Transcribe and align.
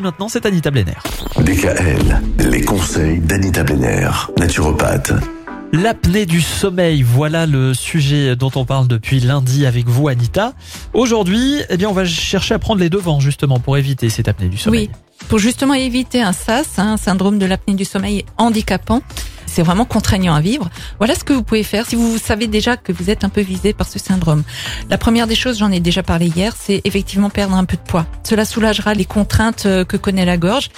Maintenant, 0.00 0.28
c'est 0.28 0.46
Anita 0.46 0.70
Blenner. 0.70 0.94
DKL, 1.38 2.22
les 2.38 2.60
conseils 2.60 3.18
d'Anita 3.18 3.64
Blenner, 3.64 4.08
naturopathe. 4.38 5.12
L'apnée 5.72 6.24
du 6.24 6.40
sommeil, 6.40 7.02
voilà 7.02 7.46
le 7.46 7.74
sujet 7.74 8.36
dont 8.36 8.52
on 8.54 8.64
parle 8.64 8.86
depuis 8.86 9.18
lundi 9.18 9.66
avec 9.66 9.88
vous, 9.88 10.06
Anita. 10.06 10.52
Aujourd'hui, 10.94 11.56
eh 11.68 11.76
bien, 11.76 11.88
on 11.88 11.92
va 11.92 12.04
chercher 12.04 12.54
à 12.54 12.60
prendre 12.60 12.80
les 12.80 12.90
devants 12.90 13.18
justement 13.18 13.58
pour 13.58 13.76
éviter 13.76 14.08
cette 14.08 14.28
apnée 14.28 14.48
du 14.48 14.56
sommeil. 14.56 14.88
Oui, 14.88 15.26
pour 15.26 15.40
justement 15.40 15.74
éviter 15.74 16.22
un 16.22 16.32
SAS, 16.32 16.78
un 16.78 16.96
syndrome 16.96 17.40
de 17.40 17.46
l'apnée 17.46 17.74
du 17.74 17.84
sommeil 17.84 18.24
handicapant 18.36 19.02
c'est 19.58 19.64
vraiment 19.64 19.86
contraignant 19.86 20.36
à 20.36 20.40
vivre. 20.40 20.70
Voilà 20.98 21.16
ce 21.16 21.24
que 21.24 21.32
vous 21.32 21.42
pouvez 21.42 21.64
faire 21.64 21.84
si 21.84 21.96
vous 21.96 22.16
savez 22.16 22.46
déjà 22.46 22.76
que 22.76 22.92
vous 22.92 23.10
êtes 23.10 23.24
un 23.24 23.28
peu 23.28 23.40
visé 23.40 23.72
par 23.72 23.88
ce 23.88 23.98
syndrome. 23.98 24.44
La 24.88 24.98
première 24.98 25.26
des 25.26 25.34
choses, 25.34 25.58
j'en 25.58 25.72
ai 25.72 25.80
déjà 25.80 26.04
parlé 26.04 26.28
hier, 26.28 26.54
c'est 26.56 26.80
effectivement 26.84 27.28
perdre 27.28 27.56
un 27.56 27.64
peu 27.64 27.76
de 27.76 27.82
poids. 27.82 28.06
Cela 28.22 28.44
soulagera 28.44 28.94
les 28.94 29.04
contraintes 29.04 29.66
euh, 29.66 29.84
que 29.84 29.96
connaît 29.96 30.24
la 30.24 30.36
gorge 30.36 30.70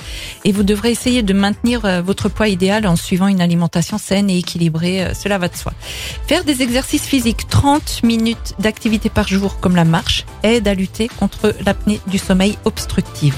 et 0.46 0.52
vous 0.52 0.62
devrez 0.62 0.90
essayer 0.90 1.22
de 1.22 1.34
maintenir 1.34 1.84
euh, 1.84 2.00
votre 2.00 2.30
poids 2.30 2.48
idéal 2.48 2.86
en 2.86 2.96
suivant 2.96 3.26
une 3.26 3.42
alimentation 3.42 3.98
saine 3.98 4.30
et 4.30 4.38
équilibrée. 4.38 5.04
Euh, 5.04 5.12
cela 5.12 5.36
va 5.36 5.48
de 5.48 5.56
soi. 5.56 5.74
Faire 6.26 6.44
des 6.44 6.62
exercices 6.62 7.04
physiques, 7.04 7.50
30 7.50 8.02
minutes 8.02 8.54
d'activité 8.60 9.10
par 9.10 9.28
jour 9.28 9.60
comme 9.60 9.76
la 9.76 9.84
marche, 9.84 10.24
aide 10.42 10.66
à 10.66 10.72
lutter 10.72 11.08
contre 11.18 11.54
l'apnée 11.66 12.00
du 12.06 12.16
sommeil 12.16 12.56
obstructive. 12.64 13.36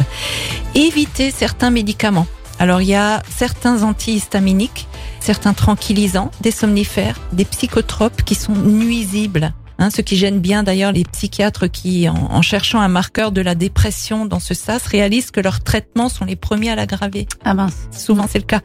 Éviter 0.76 1.32
certains 1.32 1.70
médicaments. 1.70 2.28
Alors 2.62 2.80
il 2.80 2.90
y 2.90 2.94
a 2.94 3.24
certains 3.28 3.82
antihistaminiques 3.82 4.86
certains 5.18 5.52
tranquillisants, 5.52 6.30
des 6.42 6.52
somnifères, 6.52 7.18
des 7.32 7.44
psychotropes 7.44 8.22
qui 8.22 8.36
sont 8.36 8.54
nuisibles. 8.54 9.52
Hein, 9.80 9.90
ce 9.90 10.00
qui 10.00 10.16
gêne 10.16 10.38
bien 10.38 10.62
d'ailleurs 10.62 10.92
les 10.92 11.02
psychiatres 11.02 11.66
qui, 11.66 12.08
en, 12.08 12.40
cherchant 12.40 12.80
un 12.80 12.86
marqueur 12.86 13.32
de 13.32 13.40
la 13.40 13.56
dépression 13.56 14.26
dans 14.26 14.38
ce 14.38 14.54
sas, 14.54 14.86
réalisent 14.86 15.32
que 15.32 15.40
leurs 15.40 15.60
traitements 15.60 16.08
sont 16.08 16.24
les 16.24 16.36
premiers 16.36 16.70
à 16.70 16.76
l'aggraver. 16.76 17.26
Ah 17.44 17.54
mince. 17.54 17.88
Souvent 17.90 18.26
c'est 18.28 18.38
le 18.38 18.44
cas. 18.44 18.60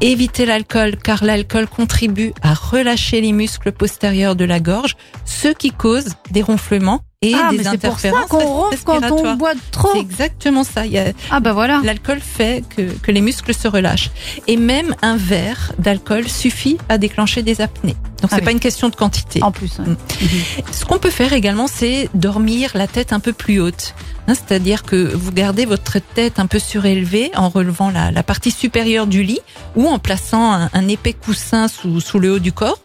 Éviter 0.00 0.46
l'alcool, 0.46 0.96
car 0.96 1.24
l'alcool 1.24 1.66
contribue 1.66 2.32
à 2.42 2.54
relâcher 2.54 3.20
les 3.20 3.32
muscles 3.32 3.72
postérieurs 3.72 4.36
de 4.36 4.44
la 4.44 4.60
gorge, 4.60 4.96
ce 5.24 5.48
qui 5.48 5.72
cause 5.72 6.14
des 6.30 6.42
ronflements 6.42 7.02
et 7.22 7.34
ah, 7.34 7.50
des 7.50 7.66
interférences 7.66 8.26
pour 8.26 8.40
ça 8.40 8.46
qu'on 8.46 8.52
ronfle 8.52 8.82
quand 8.84 9.10
on 9.12 9.34
boit 9.34 9.54
trop. 9.70 9.90
C'est 9.92 10.00
exactement 10.00 10.64
ça. 10.64 10.86
Il 10.86 10.92
y 10.92 10.98
a, 10.98 11.12
ah 11.30 11.40
bah 11.40 11.52
voilà. 11.52 11.80
L'alcool 11.84 12.20
fait 12.20 12.64
que, 12.76 12.82
que 12.82 13.12
les 13.12 13.20
muscles 13.20 13.54
se 13.54 13.68
relâchent. 13.68 14.10
Et 14.48 14.56
même 14.56 14.94
un 15.02 15.16
verre 15.16 15.72
d'alcool 15.78 16.28
suffit 16.28 16.78
à 16.88 16.98
déclencher 16.98 17.42
des 17.42 17.60
apnées. 17.60 17.96
Donc 18.20 18.30
ah 18.32 18.36
c'est 18.36 18.44
pas 18.44 18.50
une 18.50 18.60
question 18.60 18.88
de 18.88 18.96
quantité. 18.96 19.42
En 19.42 19.52
plus. 19.52 19.78
Mm. 19.78 19.96
Ce 20.72 20.84
qu'on 20.84 20.98
peut 20.98 21.10
faire 21.10 21.32
également, 21.32 21.66
c'est 21.66 22.08
dormir 22.14 22.72
la 22.74 22.86
tête 22.86 23.12
un 23.12 23.20
peu 23.20 23.32
plus 23.32 23.60
haute. 23.60 23.94
Hein, 24.28 24.34
c'est-à-dire 24.34 24.82
que 24.84 25.12
vous 25.14 25.32
gardez 25.32 25.64
votre 25.64 25.98
tête 25.98 26.38
un 26.38 26.46
peu 26.46 26.58
surélevée 26.58 27.32
en 27.36 27.48
relevant 27.48 27.90
la, 27.90 28.10
la 28.10 28.22
partie 28.22 28.52
supérieure 28.52 29.06
du 29.06 29.22
lit 29.22 29.40
ou 29.74 29.88
en 29.88 29.98
plaçant 29.98 30.52
un, 30.52 30.70
un 30.72 30.88
épais 30.88 31.12
coussin 31.12 31.66
sous, 31.68 32.00
sous 32.00 32.18
le 32.18 32.34
haut 32.34 32.38
du 32.38 32.52
corps. 32.52 32.78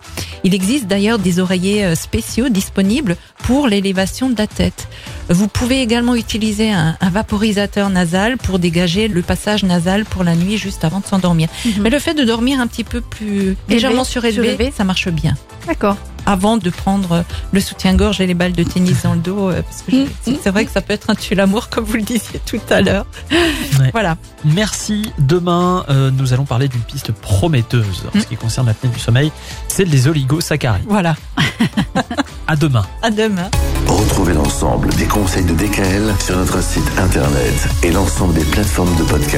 Il 0.44 0.54
existe 0.54 0.88
d'ailleurs 0.88 1.20
des 1.20 1.40
oreillers 1.40 1.86
euh, 1.86 1.96
spéciaux 1.96 2.50
disponibles 2.50 3.16
pour 3.44 3.68
l'élévation 3.68 4.30
de 4.30 4.38
la 4.38 4.48
tête. 4.48 4.88
Vous 5.30 5.48
pouvez 5.48 5.82
également 5.82 6.16
utiliser 6.16 6.72
un, 6.72 6.98
vaporisateur 7.02 7.90
nasal 7.90 8.38
pour 8.38 8.60
dégager 8.60 9.08
le 9.08 9.22
passage 9.22 9.64
nasal 9.64 10.06
pour 10.06 10.24
la 10.24 10.36
nuit 10.36 10.58
juste 10.58 10.86
avant 10.86 11.00
de 11.00 11.06
s'endormir. 11.06 11.50
Mhm. 11.66 11.72
Mais 11.82 11.90
le 11.90 12.00
fait 12.00 12.14
de 12.14 12.24
dormir 12.24 12.60
un 12.60 12.68
petit 12.68 12.84
peu 12.84 13.02
plus 13.02 13.56
légèrement 13.68 14.04
surélevé, 14.04 14.72
ça 14.76 14.84
marche 14.84 15.10
bien. 15.10 15.36
D'accord 15.68 15.98
avant 16.28 16.58
de 16.58 16.70
prendre 16.70 17.24
le 17.54 17.60
soutien-gorge 17.60 18.22
et 18.22 18.28
les 18.28 18.34
balles 18.36 18.52
de 18.52 18.64
tennis 18.64 19.04
dans 19.04 19.14
le 19.14 19.20
dos, 19.20 19.50
euh, 19.50 19.64
parce 19.64 19.82
que 19.82 19.96
mhm. 19.96 20.38
c'est 20.44 20.52
vrai 20.52 20.66
que 20.66 20.72
ça 20.72 20.82
peut 20.82 20.94
être 20.94 21.10
un 21.10 21.16
tue-l'amour, 21.16 21.70
comme 21.70 21.86
vous 21.86 21.96
le 21.96 22.04
disiez 22.04 22.40
tout 22.46 22.60
à 22.70 22.82
l'heure. 22.82 23.06
Voilà. 23.94 24.18
Merci. 24.44 25.12
Demain, 25.18 25.86
euh, 25.90 26.12
nous 26.12 26.34
allons 26.34 26.46
parler 26.46 26.68
d'une 26.68 26.82
piste 26.82 27.12
prometteuse 27.12 28.04
en 28.14 28.20
ce 28.20 28.26
qui 28.26 28.36
concerne 28.36 28.68
l'apnée 28.68 28.90
du 28.90 29.00
sommeil, 29.00 29.32
celle 29.70 29.90
des 29.90 30.08
oligosaccharides. 30.08 30.86
Voilà. 30.88 31.16
à 32.48 32.56
demain. 32.56 32.86
À 33.02 33.10
demain. 33.10 33.50
Retrouvez 33.88 34.34
l'ensemble 34.34 34.90
des 34.96 35.06
conseils 35.06 35.46
de 35.46 35.54
DKL 35.54 36.14
sur 36.20 36.36
notre 36.36 36.62
site 36.62 36.84
internet 36.98 37.68
et 37.84 37.92
l'ensemble 37.92 38.34
des 38.34 38.44
plateformes 38.44 38.94
de 38.98 39.04
podcast. 39.04 39.36